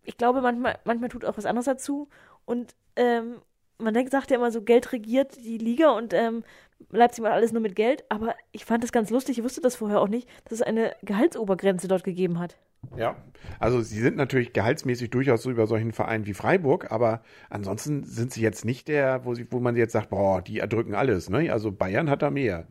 ich 0.04 0.16
glaube, 0.16 0.40
manchmal, 0.40 0.78
manchmal 0.84 1.08
tut 1.08 1.24
auch 1.24 1.36
was 1.36 1.46
anderes 1.46 1.66
dazu. 1.66 2.08
Und 2.44 2.74
ähm, 2.96 3.40
man 3.78 3.94
denkt, 3.94 4.12
sagt 4.12 4.30
ja 4.30 4.36
immer 4.36 4.50
so, 4.50 4.62
Geld 4.62 4.92
regiert 4.92 5.36
die 5.36 5.58
Liga 5.58 5.90
und 5.90 6.12
ähm, 6.14 6.44
Leipzig 6.90 7.22
macht 7.22 7.32
alles 7.32 7.52
nur 7.52 7.62
mit 7.62 7.76
Geld. 7.76 8.04
Aber 8.08 8.34
ich 8.52 8.64
fand 8.64 8.84
das 8.84 8.92
ganz 8.92 9.10
lustig, 9.10 9.38
ich 9.38 9.44
wusste 9.44 9.60
das 9.60 9.76
vorher 9.76 10.00
auch 10.00 10.08
nicht, 10.08 10.28
dass 10.44 10.60
es 10.60 10.62
eine 10.62 10.94
Gehaltsobergrenze 11.02 11.88
dort 11.88 12.04
gegeben 12.04 12.38
hat. 12.38 12.56
Ja, 12.96 13.16
also 13.58 13.80
sie 13.80 14.00
sind 14.00 14.16
natürlich 14.16 14.52
gehaltsmäßig 14.52 15.10
durchaus 15.10 15.42
so 15.42 15.50
über 15.50 15.66
solchen 15.66 15.92
Vereinen 15.92 16.26
wie 16.26 16.34
Freiburg, 16.34 16.90
aber 16.90 17.22
ansonsten 17.50 18.04
sind 18.04 18.32
sie 18.32 18.40
jetzt 18.40 18.64
nicht 18.64 18.88
der, 18.88 19.24
wo, 19.24 19.34
sie, 19.34 19.46
wo 19.50 19.60
man 19.60 19.76
jetzt 19.76 19.92
sagt, 19.92 20.10
boah, 20.10 20.42
die 20.42 20.60
erdrücken 20.60 20.94
alles. 20.94 21.28
Ne? 21.28 21.52
Also 21.52 21.72
Bayern 21.72 22.08
hat 22.08 22.22
da 22.22 22.30
mehr. 22.30 22.66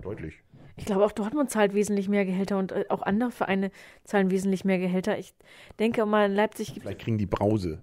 Deutlich. 0.00 0.40
Ich 0.76 0.86
glaube, 0.86 1.04
auch 1.04 1.12
Dortmund 1.12 1.50
zahlt 1.50 1.72
wesentlich 1.72 2.08
mehr 2.08 2.24
Gehälter 2.24 2.58
und 2.58 2.72
äh, 2.72 2.84
auch 2.88 3.02
andere 3.02 3.30
Vereine 3.30 3.70
zahlen 4.02 4.30
wesentlich 4.30 4.64
mehr 4.64 4.78
Gehälter. 4.78 5.18
Ich 5.18 5.34
denke 5.78 6.04
mal, 6.04 6.26
in 6.26 6.34
Leipzig. 6.34 6.74
Vielleicht 6.80 7.00
kriegen 7.00 7.18
die 7.18 7.26
Brause. 7.26 7.82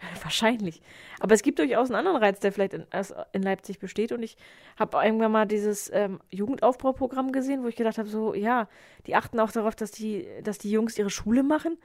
Wahrscheinlich. 0.22 0.80
Aber 1.18 1.34
es 1.34 1.42
gibt 1.42 1.58
durchaus 1.58 1.88
einen 1.88 1.96
anderen 1.96 2.16
Reiz, 2.16 2.40
der 2.40 2.52
vielleicht 2.52 2.74
in, 2.74 2.86
in 3.32 3.42
Leipzig 3.42 3.78
besteht. 3.78 4.12
Und 4.12 4.22
ich 4.22 4.36
habe 4.78 4.98
irgendwann 5.04 5.32
mal 5.32 5.46
dieses 5.46 5.90
ähm, 5.92 6.20
Jugendaufbauprogramm 6.30 7.32
gesehen, 7.32 7.62
wo 7.62 7.68
ich 7.68 7.76
gedacht 7.76 7.98
habe, 7.98 8.08
so, 8.08 8.34
ja, 8.34 8.68
die 9.06 9.14
achten 9.14 9.40
auch 9.40 9.52
darauf, 9.52 9.74
dass 9.74 9.90
die, 9.90 10.26
dass 10.42 10.58
die 10.58 10.70
Jungs 10.70 10.98
ihre 10.98 11.10
Schule 11.10 11.42
machen. 11.42 11.78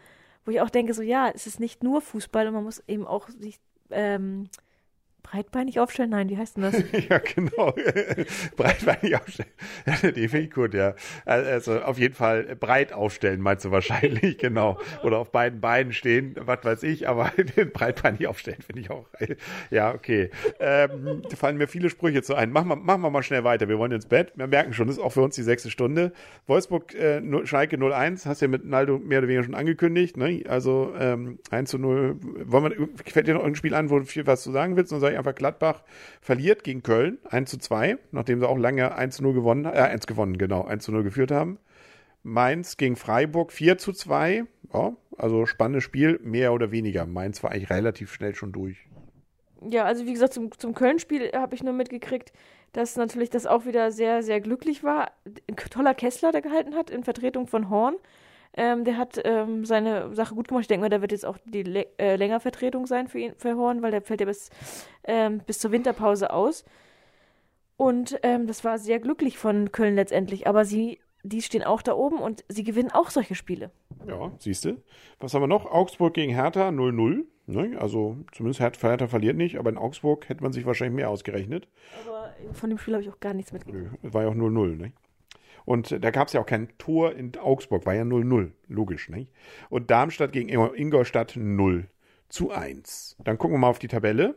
Wo 0.45 0.51
ich 0.51 0.61
auch 0.61 0.69
denke, 0.69 0.93
so, 0.93 1.01
ja, 1.01 1.29
es 1.33 1.47
ist 1.47 1.59
nicht 1.59 1.83
nur 1.83 2.01
Fußball 2.01 2.47
und 2.47 2.53
man 2.53 2.63
muss 2.63 2.83
eben 2.87 3.07
auch 3.07 3.29
sich 3.29 3.59
ähm, 3.89 4.49
breitbeinig 5.25 5.79
aufstellen? 5.79 6.11
Nein, 6.11 6.29
wie 6.29 6.37
heißt 6.37 6.55
denn 6.55 6.63
das? 6.63 6.75
ja, 7.09 7.17
genau. 7.17 7.73
breitbeinig 8.55 9.15
aufstellen. 9.15 9.49
Ja, 9.85 10.11
die 10.11 10.27
finde 10.27 10.45
ich 10.45 10.51
gut, 10.51 10.73
ja. 10.73 10.93
Also 11.25 11.81
auf 11.81 11.97
jeden 11.97 12.13
Fall 12.13 12.55
breit 12.55 12.93
aufstellen, 12.93 13.41
meinst 13.41 13.65
du 13.65 13.71
wahrscheinlich, 13.71 14.37
genau. 14.39 14.77
Oder 15.03 15.17
auf 15.17 15.31
beiden 15.31 15.61
Beinen 15.61 15.93
stehen, 15.93 16.35
was 16.39 16.63
weiß 16.63 16.83
ich, 16.83 17.07
aber 17.09 17.31
breitbeinig 17.73 18.27
aufstellen 18.27 18.61
finde 18.61 18.81
ich 18.81 18.91
auch. 18.91 19.07
Ja, 19.71 19.93
okay. 19.93 20.29
Ähm, 20.59 21.23
da 21.27 21.35
fallen 21.35 21.57
mir 21.57 21.67
viele 21.67 21.89
Sprüche 21.89 22.21
zu 22.21 22.35
ein. 22.35 22.51
Machen 22.51 22.69
wir, 22.69 22.75
machen 22.75 23.01
wir 23.01 23.09
mal 23.09 23.23
schnell 23.23 23.43
weiter. 23.43 23.67
Wir 23.67 23.79
wollen 23.79 23.91
ins 23.91 24.05
Bett. 24.05 24.31
Wir 24.35 24.47
merken 24.47 24.73
schon, 24.73 24.87
das 24.87 24.97
ist 24.97 25.03
auch 25.03 25.11
für 25.11 25.21
uns 25.21 25.35
die 25.35 25.43
sechste 25.43 25.71
Stunde. 25.71 26.11
Wolfsburg, 26.45 26.93
äh, 26.93 27.21
Schalke 27.45 27.77
01, 27.77 28.25
hast 28.27 28.41
du 28.41 28.45
ja 28.45 28.49
mit 28.49 28.65
Naldo 28.65 28.99
mehr 28.99 29.19
oder 29.19 29.27
weniger 29.27 29.43
schon 29.43 29.55
angekündigt. 29.55 30.17
Ne? 30.17 30.43
Also 30.47 30.93
ähm, 30.99 31.39
1 31.49 31.69
zu 31.71 31.79
0. 31.79 32.17
Wollen 32.45 32.63
wir, 32.63 32.89
fällt 33.05 33.27
dir 33.27 33.33
noch 33.33 33.43
ein 33.43 33.55
Spiel 33.55 33.73
an, 33.73 33.89
wo 33.89 33.97
du 33.97 34.05
viel 34.05 34.27
was 34.27 34.43
zu 34.43 34.51
sagen 34.51 34.75
willst? 34.75 34.93
Und 34.93 34.99
sag 34.99 35.14
einfach, 35.17 35.35
Gladbach 35.35 35.83
verliert 36.21 36.63
gegen 36.63 36.83
Köln 36.83 37.19
1 37.29 37.49
zu 37.49 37.57
2, 37.57 37.97
nachdem 38.11 38.39
sie 38.39 38.47
auch 38.47 38.57
lange 38.57 38.95
1 38.95 39.17
zu 39.17 39.23
0 39.23 39.33
gewonnen, 39.33 39.65
äh, 39.65 39.69
1 39.69 40.07
gewonnen, 40.07 40.37
genau, 40.37 40.65
1 40.65 40.83
zu 40.83 40.91
0 40.91 41.03
geführt 41.03 41.31
haben. 41.31 41.59
Mainz 42.23 42.77
gegen 42.77 42.95
Freiburg 42.95 43.51
4 43.51 43.77
zu 43.77 43.93
2. 43.93 44.45
Ja, 44.73 44.93
also 45.17 45.45
spannendes 45.45 45.83
Spiel, 45.83 46.19
mehr 46.23 46.53
oder 46.53 46.71
weniger. 46.71 47.05
Mainz 47.05 47.43
war 47.43 47.51
eigentlich 47.51 47.69
relativ 47.69 48.11
schnell 48.11 48.33
schon 48.33 48.51
durch. 48.51 48.87
Ja, 49.61 49.85
also 49.85 50.05
wie 50.05 50.13
gesagt, 50.13 50.33
zum, 50.33 50.51
zum 50.57 50.73
Köln-Spiel 50.73 51.31
habe 51.33 51.55
ich 51.55 51.63
nur 51.63 51.73
mitgekriegt, 51.73 52.33
dass 52.73 52.95
natürlich 52.97 53.29
das 53.29 53.45
auch 53.45 53.65
wieder 53.65 53.91
sehr, 53.91 54.21
sehr 54.21 54.41
glücklich 54.41 54.83
war. 54.83 55.11
Ein 55.47 55.55
toller 55.55 55.93
Kessler, 55.93 56.31
der 56.31 56.41
gehalten 56.41 56.75
hat, 56.75 56.89
in 56.89 57.03
Vertretung 57.03 57.47
von 57.47 57.69
Horn. 57.69 57.95
Ähm, 58.57 58.85
der 58.85 58.97
hat 58.97 59.19
ähm, 59.23 59.65
seine 59.65 60.15
Sache 60.15 60.33
gut 60.33 60.47
gemacht. 60.47 60.61
Ich 60.61 60.67
denke 60.67 60.85
mal, 60.85 60.89
der 60.89 61.01
wird 61.01 61.11
jetzt 61.11 61.25
auch 61.25 61.37
die 61.45 61.85
äh, 61.97 62.15
Längervertretung 62.15 62.87
sein 62.87 63.07
für 63.07 63.19
ihn, 63.19 63.33
für 63.37 63.55
Horn, 63.55 63.81
weil 63.81 63.91
der 63.91 64.01
fällt 64.01 64.21
ja 64.21 64.25
bis, 64.25 64.49
ähm, 65.03 65.41
bis 65.45 65.59
zur 65.59 65.71
Winterpause 65.71 66.31
aus. 66.31 66.63
Und 67.77 68.17
ähm, 68.23 68.47
das 68.47 68.63
war 68.63 68.77
sehr 68.77 68.99
glücklich 68.99 69.37
von 69.37 69.71
Köln 69.71 69.95
letztendlich. 69.95 70.47
Aber 70.47 70.63
sie, 70.63 70.99
die 71.23 71.41
stehen 71.41 71.63
auch 71.63 71.81
da 71.81 71.93
oben 71.93 72.19
und 72.19 72.45
sie 72.47 72.63
gewinnen 72.63 72.91
auch 72.91 73.09
solche 73.09 73.35
Spiele. 73.35 73.71
Ja, 74.07 74.31
siehst 74.39 74.63
du. 74.63 74.81
Was 75.19 75.33
haben 75.33 75.41
wir 75.41 75.47
noch? 75.47 75.65
Augsburg 75.65 76.13
gegen 76.13 76.33
Hertha 76.33 76.69
0-0. 76.69 77.25
Ne? 77.47 77.77
Also 77.79 78.17
zumindest 78.31 78.61
Hertha, 78.61 78.87
Hertha 78.87 79.07
verliert 79.07 79.35
nicht, 79.35 79.57
aber 79.57 79.69
in 79.69 79.77
Augsburg 79.77 80.29
hätte 80.29 80.41
man 80.41 80.53
sich 80.53 80.65
wahrscheinlich 80.65 80.95
mehr 80.95 81.09
ausgerechnet. 81.09 81.67
Aber 82.05 82.33
von 82.53 82.69
dem 82.69 82.79
Spiel 82.79 82.93
habe 82.93 83.03
ich 83.03 83.09
auch 83.09 83.19
gar 83.19 83.33
nichts 83.33 83.51
mitgekriegt. 83.51 83.91
Nö, 84.01 84.13
war 84.13 84.23
ja 84.23 84.29
auch 84.29 84.35
0-0. 84.35 84.77
Ne? 84.77 84.93
Und 85.65 86.03
da 86.03 86.11
gab 86.11 86.27
es 86.27 86.33
ja 86.33 86.41
auch 86.41 86.45
kein 86.45 86.69
Tor 86.77 87.13
in 87.13 87.35
Augsburg, 87.37 87.85
war 87.85 87.95
ja 87.95 88.03
0-0, 88.03 88.51
logisch, 88.67 89.09
nicht? 89.09 89.31
Und 89.69 89.89
Darmstadt 89.91 90.31
gegen 90.31 90.49
Ingolstadt 90.49 91.35
0 91.35 91.87
zu 92.29 92.51
1. 92.51 93.17
Dann 93.23 93.37
gucken 93.37 93.55
wir 93.55 93.59
mal 93.59 93.69
auf 93.69 93.79
die 93.79 93.87
Tabelle. 93.87 94.35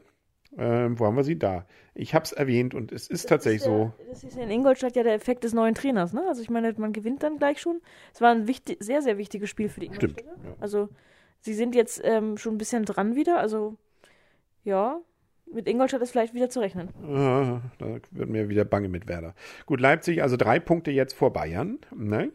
Ähm, 0.57 0.99
wo 0.99 1.05
haben 1.05 1.17
wir 1.17 1.25
sie 1.25 1.39
da? 1.39 1.67
Ich 1.95 2.15
habe 2.15 2.25
es 2.25 2.33
erwähnt 2.33 2.75
und 2.75 2.91
es 2.91 3.09
ist 3.09 3.25
das 3.25 3.29
tatsächlich 3.29 3.63
ist 3.63 3.67
der, 3.67 3.79
so. 3.79 3.93
Das 4.09 4.25
ist 4.25 4.37
ja 4.37 4.45
in 4.45 4.51
Ingolstadt 4.51 4.97
ja 4.97 5.03
der 5.03 5.13
Effekt 5.13 5.45
des 5.45 5.53
neuen 5.53 5.75
Trainers, 5.75 6.15
ne? 6.15 6.25
Also 6.27 6.41
ich 6.41 6.49
meine, 6.49 6.73
man 6.79 6.93
gewinnt 6.93 7.23
dann 7.23 7.37
gleich 7.37 7.61
schon. 7.61 7.81
Es 8.15 8.21
war 8.21 8.31
ein 8.31 8.49
wichtig, 8.49 8.79
sehr, 8.81 9.03
sehr 9.03 9.19
wichtiges 9.19 9.51
Spiel 9.51 9.69
für 9.69 9.81
die 9.81 9.87
Ingolstädter. 9.87 10.23
Stimmt. 10.23 10.45
Ja. 10.45 10.57
Also 10.59 10.89
sie 11.41 11.53
sind 11.53 11.75
jetzt 11.75 12.01
ähm, 12.03 12.39
schon 12.39 12.55
ein 12.55 12.59
bisschen 12.59 12.87
dran 12.87 13.15
wieder. 13.15 13.39
Also 13.39 13.77
ja, 14.65 15.01
mit 15.53 15.69
Ingolstadt 15.69 16.03
ist 16.03 16.11
vielleicht 16.11 16.35
wieder 16.35 16.51
zu 16.51 16.61
rechnen. 16.61 16.89
Ah, 17.05 17.61
da 17.79 17.87
wird 18.11 18.29
mir 18.29 18.49
wieder 18.49 18.65
bange 18.65 18.89
mit 18.89 19.09
Werder. 19.09 19.35
Gut, 19.67 19.81
Leipzig, 19.81 20.23
also 20.23 20.37
drei 20.37 20.59
Punkte 20.59 20.91
jetzt 20.91 21.15
vor 21.15 21.33
Bayern. 21.33 21.79
Ne? 21.95 22.31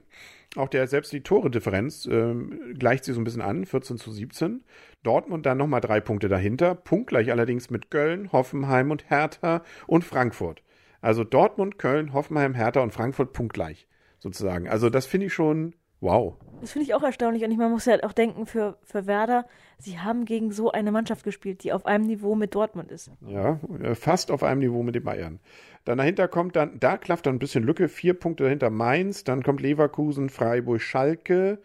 Auch 0.55 0.70
der, 0.70 0.88
selbst 0.88 1.12
die 1.12 1.22
Tore-Differenz 1.22 2.05
äh, 2.05 2.34
gleicht 2.77 3.05
sich 3.05 3.15
so 3.15 3.22
ein 3.22 3.24
bisschen 3.24 3.41
an, 3.41 3.65
14 3.65 3.98
zu 3.98 4.12
17. 4.12 4.63
Dortmund 5.01 5.46
dann 5.46 5.58
nochmal 5.58 5.82
drei 5.82 6.00
Punkte 6.00 6.29
dahinter, 6.29 6.75
punktgleich 6.75 7.32
allerdings 7.32 7.70
mit 7.70 7.89
Köln, 7.89 8.32
Hoffenheim 8.32 8.91
und 8.91 9.10
Hertha 9.10 9.63
und 9.88 10.03
Frankfurt. 10.03 10.62
Also 11.01 11.24
Dortmund, 11.24 11.79
Köln, 11.79 12.13
Hoffenheim, 12.13 12.53
Hertha 12.53 12.82
und 12.82 12.93
Frankfurt 12.93 13.34
punktgleich, 13.34 13.88
sozusagen. 14.20 14.70
Also 14.70 14.89
das 14.89 15.05
finde 15.05 15.27
ich 15.27 15.34
schon 15.34 15.74
wow. 16.00 16.36
Das 16.63 16.72
finde 16.72 16.86
ich 16.86 16.93
auch 16.93 17.03
erstaunlich. 17.03 17.43
Und 17.43 17.51
ich, 17.51 17.58
man 17.58 17.72
muss 17.72 17.84
ja 17.86 18.01
auch 18.03 18.13
denken, 18.13 18.46
für, 18.46 18.77
für 18.84 19.05
Werder, 19.05 19.46
sie 19.79 20.00
haben 20.00 20.24
gegen 20.24 20.53
so 20.53 20.72
eine 20.72 20.93
Mannschaft 20.93 21.25
gespielt, 21.25 21.62
die 21.65 21.74
auf 21.74 21.86
einem 21.86 22.05
Niveau 22.05 22.36
mit 22.36 22.55
Dortmund 22.55 22.89
ist. 22.89 23.12
Ja, 23.27 23.60
äh, 23.82 23.96
fast 23.96 24.32
auf 24.32 24.43
einem 24.43 24.62
Niveau 24.62 24.82
mit 24.82 24.96
den 24.96 25.03
Bayern. 25.03 25.41
Dann 25.84 25.98
dahinter 25.98 26.29
kommt 26.29 26.55
dann, 26.55 26.79
da 26.79 26.96
klafft 26.96 27.25
dann 27.25 27.36
ein 27.36 27.39
bisschen 27.39 27.65
Lücke, 27.65 27.89
vier 27.89 28.13
Punkte 28.13 28.46
dahinter 28.46 28.70
Mainz, 28.70 29.25
dann 29.25 29.43
kommt 29.43 29.60
Leverkusen, 29.60 30.29
Freiburg, 30.29 30.82
Schalke, 30.82 31.60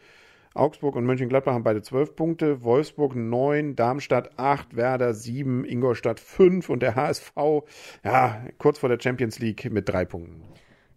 Augsburg 0.54 0.96
und 0.96 1.06
Mönchengladbach 1.06 1.52
haben 1.52 1.62
beide 1.62 1.82
zwölf 1.82 2.16
Punkte, 2.16 2.64
Wolfsburg 2.64 3.14
neun, 3.14 3.76
Darmstadt 3.76 4.36
acht, 4.36 4.74
Werder 4.74 5.14
sieben, 5.14 5.64
Ingolstadt 5.64 6.18
fünf 6.18 6.68
und 6.70 6.82
der 6.82 6.96
HSV, 6.96 7.32
ja, 8.04 8.42
kurz 8.58 8.80
vor 8.80 8.88
der 8.88 8.98
Champions 9.00 9.38
League 9.38 9.70
mit 9.70 9.88
drei 9.88 10.04
Punkten. 10.04 10.42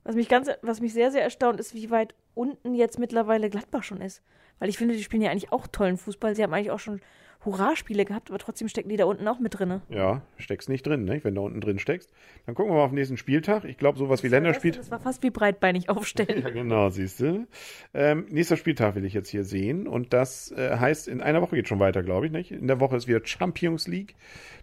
Was 0.03 0.15
mich 0.15 0.29
ganz, 0.29 0.49
was 0.61 0.81
mich 0.81 0.93
sehr, 0.93 1.11
sehr 1.11 1.23
erstaunt, 1.23 1.59
ist, 1.59 1.75
wie 1.75 1.91
weit 1.91 2.15
unten 2.33 2.73
jetzt 2.73 2.99
mittlerweile 2.99 3.49
Gladbach 3.49 3.83
schon 3.83 4.01
ist. 4.01 4.21
Weil 4.59 4.69
ich 4.69 4.77
finde, 4.77 4.95
die 4.95 5.03
spielen 5.03 5.21
ja 5.21 5.31
eigentlich 5.31 5.51
auch 5.51 5.67
tollen 5.67 5.97
Fußball. 5.97 6.35
Sie 6.35 6.43
haben 6.43 6.53
eigentlich 6.53 6.71
auch 6.71 6.79
schon 6.79 7.01
Hurra-Spiele 7.45 8.05
gehabt, 8.05 8.29
aber 8.29 8.37
trotzdem 8.37 8.67
stecken 8.67 8.89
die 8.89 8.97
da 8.97 9.05
unten 9.05 9.27
auch 9.27 9.39
mit 9.39 9.57
drin. 9.57 9.81
Ja, 9.89 10.21
steckst 10.37 10.69
nicht 10.69 10.85
drin, 10.85 11.05
ne? 11.05 11.23
wenn 11.23 11.33
du 11.33 11.41
unten 11.41 11.59
drin 11.59 11.79
steckst. 11.79 12.11
Dann 12.45 12.55
gucken 12.55 12.71
wir 12.71 12.77
mal 12.77 12.83
auf 12.83 12.91
den 12.91 12.95
nächsten 12.95 13.17
Spieltag. 13.17 13.65
Ich 13.65 13.77
glaube, 13.77 13.97
sowas 13.97 14.23
wie 14.23 14.27
Länderspiel. 14.27 14.71
Das 14.71 14.91
war 14.91 14.99
fast 14.99 15.23
wie 15.23 15.29
breitbeinig 15.29 15.89
aufstellen. 15.89 16.41
Ja, 16.41 16.49
genau, 16.49 16.89
siehst 16.89 17.19
du. 17.19 17.45
Ähm, 17.93 18.25
nächster 18.29 18.57
Spieltag 18.57 18.95
will 18.95 19.05
ich 19.05 19.13
jetzt 19.13 19.29
hier 19.29 19.43
sehen. 19.43 19.87
Und 19.87 20.11
das 20.13 20.51
äh, 20.51 20.77
heißt, 20.77 21.07
in 21.07 21.21
einer 21.21 21.41
Woche 21.41 21.55
geht 21.55 21.67
schon 21.67 21.79
weiter, 21.79 22.03
glaube 22.03 22.25
ich. 22.25 22.31
nicht. 22.31 22.51
In 22.51 22.67
der 22.67 22.79
Woche 22.79 22.95
ist 22.95 23.07
wieder 23.07 23.21
Champions 23.23 23.87
League. 23.87 24.15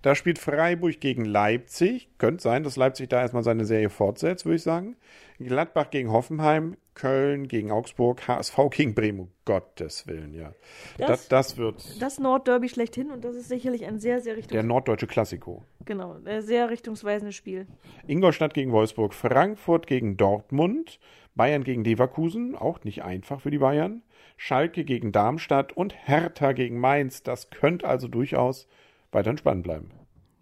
Da 0.02 0.14
spielt 0.14 0.38
Freiburg 0.38 1.00
gegen 1.00 1.24
Leipzig. 1.24 2.08
Könnte 2.18 2.42
sein, 2.42 2.64
dass 2.64 2.76
Leipzig 2.76 3.08
da 3.10 3.20
erstmal 3.20 3.42
seine 3.44 3.64
Serie 3.64 3.90
fortsetzt, 3.90 4.44
würde 4.44 4.56
ich 4.56 4.62
sagen. 4.62 4.96
Gladbach 5.38 5.90
gegen 5.90 6.10
Hoffenheim, 6.10 6.76
Köln 6.98 7.48
gegen 7.48 7.70
Augsburg, 7.70 8.26
HSV 8.28 8.58
gegen 8.70 8.94
Bremen. 8.94 9.20
Um 9.20 9.30
Gottes 9.44 10.06
Willen, 10.06 10.34
ja. 10.34 10.52
Das, 10.98 11.08
das, 11.08 11.28
das 11.28 11.56
wird. 11.56 12.02
Das 12.02 12.18
Nordderby 12.18 12.68
schlechthin 12.68 13.10
und 13.10 13.24
das 13.24 13.34
ist 13.36 13.48
sicherlich 13.48 13.86
ein 13.86 13.98
sehr, 13.98 14.20
sehr 14.20 14.36
richtig. 14.36 14.52
Der 14.52 14.62
norddeutsche 14.62 15.06
Klassiko. 15.06 15.64
Genau, 15.86 16.16
ein 16.24 16.42
sehr 16.42 16.68
richtungsweisendes 16.68 17.34
Spiel. 17.34 17.66
Ingolstadt 18.06 18.52
gegen 18.52 18.72
Wolfsburg, 18.72 19.14
Frankfurt 19.14 19.86
gegen 19.86 20.18
Dortmund, 20.18 20.98
Bayern 21.34 21.64
gegen 21.64 21.84
Leverkusen, 21.84 22.56
auch 22.56 22.84
nicht 22.84 23.02
einfach 23.02 23.40
für 23.40 23.50
die 23.50 23.58
Bayern. 23.58 24.02
Schalke 24.36 24.84
gegen 24.84 25.12
Darmstadt 25.12 25.72
und 25.72 25.94
Hertha 26.06 26.52
gegen 26.52 26.78
Mainz. 26.78 27.22
Das 27.22 27.50
könnte 27.50 27.88
also 27.88 28.08
durchaus 28.08 28.68
weiterhin 29.12 29.38
spannend 29.38 29.64
bleiben. 29.64 29.90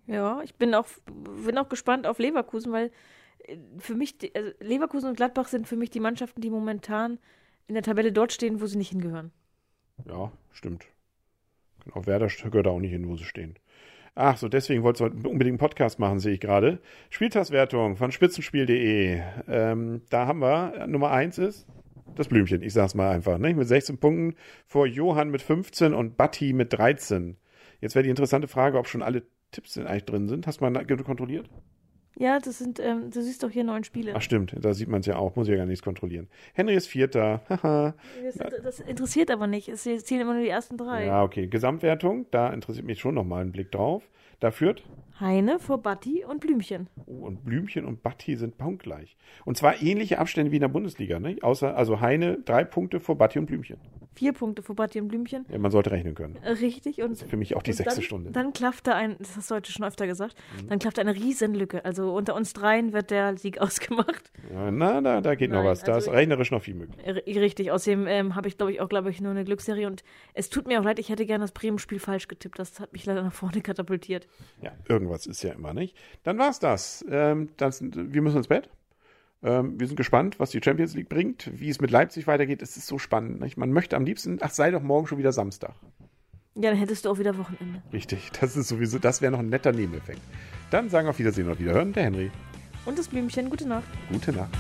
Ja, 0.07 0.41
ich 0.43 0.55
bin 0.55 0.75
auch, 0.75 0.87
bin 1.45 1.59
auch 1.59 1.69
gespannt 1.69 2.07
auf 2.07 2.19
Leverkusen, 2.19 2.73
weil 2.73 2.91
für 3.79 3.95
mich, 3.95 4.17
also 4.35 4.51
Leverkusen 4.61 5.09
und 5.09 5.17
Gladbach 5.17 5.49
sind 5.49 5.67
für 5.69 5.77
mich 5.77 5.91
die 5.91 6.01
Mannschaften, 6.01 6.41
die 6.41 6.51
momentan 6.51 7.19
in 7.69 7.75
der 7.75 7.83
Tabelle 7.83 8.13
dort 8.13 8.33
stehen, 8.33 8.61
wo 8.61 8.67
sie 8.67 8.79
nicht 8.79 8.91
hingehören. 8.91 9.33
Ja, 10.09 10.33
stimmt. 10.53 10.87
Auch 11.93 12.07
Werder 12.07 12.27
gehört 12.27 12.67
auch 12.67 12.81
nicht 12.81 12.91
hin, 12.91 13.09
wo 13.09 13.17
sie 13.17 13.25
stehen. 13.25 13.59
Ach 14.15 14.37
so, 14.37 14.49
deswegen 14.49 14.83
wolltest 14.83 15.01
du 15.01 15.29
unbedingt 15.29 15.45
einen 15.45 15.59
Podcast 15.59 15.99
machen, 15.99 16.21
sehe 16.21 16.35
ich 16.35 16.41
gerade. 16.41 16.81
Spieltagswertung 17.11 17.97
von 17.97 18.13
spitzenspiel.de. 18.13 19.21
Ähm, 19.47 20.03
da 20.09 20.27
haben 20.27 20.41
wir, 20.41 20.87
Nummer 20.87 21.11
1 21.11 21.39
ist 21.39 21.67
das 22.15 22.29
Blümchen, 22.29 22.63
ich 22.63 22.73
sag's 22.73 22.95
mal 22.95 23.11
einfach, 23.11 23.39
ne? 23.39 23.55
mit 23.55 23.69
16 23.69 23.99
Punkten 23.99 24.37
vor 24.67 24.87
Johann 24.87 25.31
mit 25.31 25.43
15 25.43 25.93
und 25.93 26.17
Batti 26.17 26.53
mit 26.53 26.73
13. 26.73 27.37
Jetzt 27.81 27.95
wäre 27.95 28.05
die 28.05 28.11
interessante 28.11 28.49
Frage, 28.49 28.79
ob 28.79 28.89
schon 28.89 29.03
alle 29.03 29.23
Tipps 29.51 29.77
eigentlich 29.77 30.05
drin 30.05 30.29
sind. 30.29 30.47
Hast 30.47 30.61
du 30.61 30.69
mal 30.69 30.87
kontrolliert? 30.87 31.51
Ja, 32.19 32.39
das 32.39 32.59
sind, 32.59 32.81
ähm, 32.81 33.11
du 33.11 33.21
siehst 33.21 33.43
doch 33.43 33.51
hier 33.51 33.65
neun 33.65 33.85
Spiele. 33.85 34.13
Ach 34.15 34.23
stimmt, 34.23 34.57
da 34.59 34.73
sieht 34.73 34.89
man 34.89 35.01
es 35.01 35.07
ja 35.07 35.17
auch, 35.17 35.37
muss 35.37 35.49
ich 35.49 35.53
ja 35.53 35.59
gar 35.59 35.67
nichts 35.67 35.85
kontrollieren. 35.85 36.29
Henry 36.55 36.75
ist 36.75 36.87
Vierter, 36.87 37.43
haha. 37.49 37.95
das, 38.25 38.63
das, 38.63 38.81
interessiert 38.81 39.31
aber 39.31 39.47
nicht, 39.47 39.69
es 39.69 39.83
zählen 39.83 40.23
immer 40.23 40.33
nur 40.33 40.43
die 40.43 40.49
ersten 40.49 40.79
drei. 40.79 41.05
Ja, 41.05 41.23
okay. 41.23 41.47
Gesamtwertung, 41.47 42.27
da 42.31 42.49
interessiert 42.49 42.87
mich 42.87 43.01
schon 43.01 43.15
nochmal 43.15 43.45
ein 43.45 43.53
Blick 43.53 43.71
drauf. 43.71 44.09
Da 44.41 44.51
führt 44.51 44.83
Heine 45.19 45.59
vor 45.59 45.79
Batti 45.79 46.25
und 46.25 46.41
Blümchen. 46.41 46.89
Oh, 47.07 47.25
und 47.25 47.45
Blümchen 47.45 47.87
und 47.87 48.03
Batti 48.03 48.37
sind 48.37 48.59
punktgleich. 48.59 49.17
Und 49.47 49.57
zwar 49.57 49.83
ähnliche 49.83 50.19
Abstände 50.19 50.53
wie 50.53 50.57
in 50.57 50.61
der 50.61 50.69
Bundesliga, 50.69 51.19
ne? 51.19 51.37
Außer, 51.41 51.75
also 51.75 52.01
Heine 52.01 52.39
drei 52.45 52.65
Punkte 52.65 53.01
vor 53.01 53.17
Batti 53.17 53.39
und 53.39 53.47
Blümchen. 53.47 53.79
Vier 54.17 54.33
Punkte 54.33 54.63
vor 54.63 54.75
Batti 54.75 54.99
und 54.99 55.09
Blümchen. 55.09 55.45
Ja, 55.51 55.59
man 55.59 55.71
sollte 55.71 55.91
rechnen 55.91 56.15
können. 56.15 56.37
Äh, 56.43 56.53
richtig. 56.53 57.03
Und, 57.03 57.19
für 57.19 57.37
mich 57.37 57.55
auch 57.55 57.63
die 57.63 57.75
sechste 57.75 57.97
dann, 57.97 58.03
Stunde. 58.03 58.31
Dann 58.31 58.55
klafft 58.55 58.87
da 58.87 58.95
ein, 58.95 59.17
das 59.19 59.37
hast 59.37 59.51
du 59.51 59.57
heute 59.57 59.71
schon 59.71 59.85
öfter 59.85 60.07
gesagt, 60.07 60.37
mhm. 60.63 60.69
dann 60.69 60.79
klafft 60.79 60.99
eine 60.99 61.15
Riesenlücke. 61.15 61.85
Also 61.85 62.15
unter 62.15 62.35
uns 62.35 62.55
dreien 62.55 62.95
wird 62.95 63.11
der 63.11 63.37
Sieg 63.37 63.59
ausgemacht. 63.61 64.33
Ja, 64.51 64.71
na, 64.71 65.03
na, 65.03 65.21
da 65.21 65.35
geht 65.35 65.51
Nein, 65.51 65.63
noch 65.63 65.69
was. 65.69 65.83
Da 65.83 65.93
also 65.93 66.11
ist 66.11 66.17
rechnerisch 66.17 66.51
noch 66.51 66.63
viel 66.63 66.75
möglich. 66.75 66.97
Richtig. 67.27 67.71
Außerdem 67.71 68.07
ähm, 68.07 68.35
habe 68.35 68.49
ich, 68.49 68.57
glaube 68.57 68.73
ich, 68.73 68.81
auch, 68.81 68.89
glaube 68.89 69.11
ich, 69.11 69.21
nur 69.21 69.33
eine 69.33 69.45
Glücksserie. 69.45 69.87
Und 69.87 70.03
es 70.33 70.49
tut 70.49 70.67
mir 70.67 70.81
auch 70.81 70.85
leid, 70.85 70.99
ich 70.99 71.11
hätte 71.11 71.27
gerne 71.27 71.45
das 71.45 71.53
Bremen-Spiel 71.53 71.99
falsch 71.99 72.27
getippt. 72.27 72.59
Das 72.59 72.81
hat 72.81 72.95
mich 72.95 73.05
leider 73.05 73.23
nach 73.23 73.35
vorne 73.35 73.61
katapultiert. 73.61 74.29
Ja, 74.63 74.73
irgendwas 74.89 75.27
ist 75.27 75.43
ja 75.43 75.53
immer, 75.53 75.75
nicht? 75.75 75.95
Dann 76.23 76.39
war's 76.39 76.59
das. 76.59 77.05
Ähm, 77.11 77.51
das 77.59 77.83
wir 77.83 78.23
müssen 78.23 78.39
ins 78.39 78.49
Bett. 78.49 78.71
Ähm, 79.47 79.79
wir 79.79 79.87
sind 79.87 79.95
gespannt, 79.95 80.41
was 80.41 80.51
die 80.51 80.61
Champions 80.63 80.95
League 80.95 81.09
bringt, 81.09 81.49
wie 81.55 81.71
es 81.71 81.81
mit 81.81 81.93
Leipzig 81.93 82.27
weitergeht. 82.27 82.63
Es 82.63 82.77
ist 82.77 82.89
so 82.89 82.99
spannend. 82.99 83.41
Nicht? 83.41 83.57
Man 83.57 83.71
möchte 83.71 83.97
am 83.97 84.05
liebsten, 84.05 84.39
ach, 84.41 84.51
sei 84.51 84.73
doch 84.73 84.83
morgen 84.83 85.07
schon 85.07 85.19
wieder 85.19 85.33
Samstag. 85.33 85.73
Ja, 86.57 86.71
dann 86.71 86.79
hättest 86.79 87.05
du 87.05 87.11
auch 87.11 87.19
wieder 87.19 87.39
Wochenende. 87.39 87.81
Richtig, 87.93 88.33
das 88.41 88.57
ist 88.57 88.67
sowieso, 88.67 88.99
das 88.99 89.23
wäre 89.23 89.31
noch 89.31 89.39
ein 89.39 89.49
netter 89.49 89.73
Nebeneffekt. 89.73 90.21
Dann 90.71 90.91
sagen 90.91 91.07
wir 91.07 91.11
auf 91.11 91.19
Wiedersehen 91.21 91.49
und 91.49 91.61
Wiederhören, 91.61 91.93
der 91.93 92.03
Henry. 92.03 92.33
Und 92.87 92.99
das 92.99 93.07
Blümchen, 93.07 93.49
gute 93.49 93.69
Nacht. 93.69 93.87
Gute 94.11 94.33
Nacht. 94.33 94.51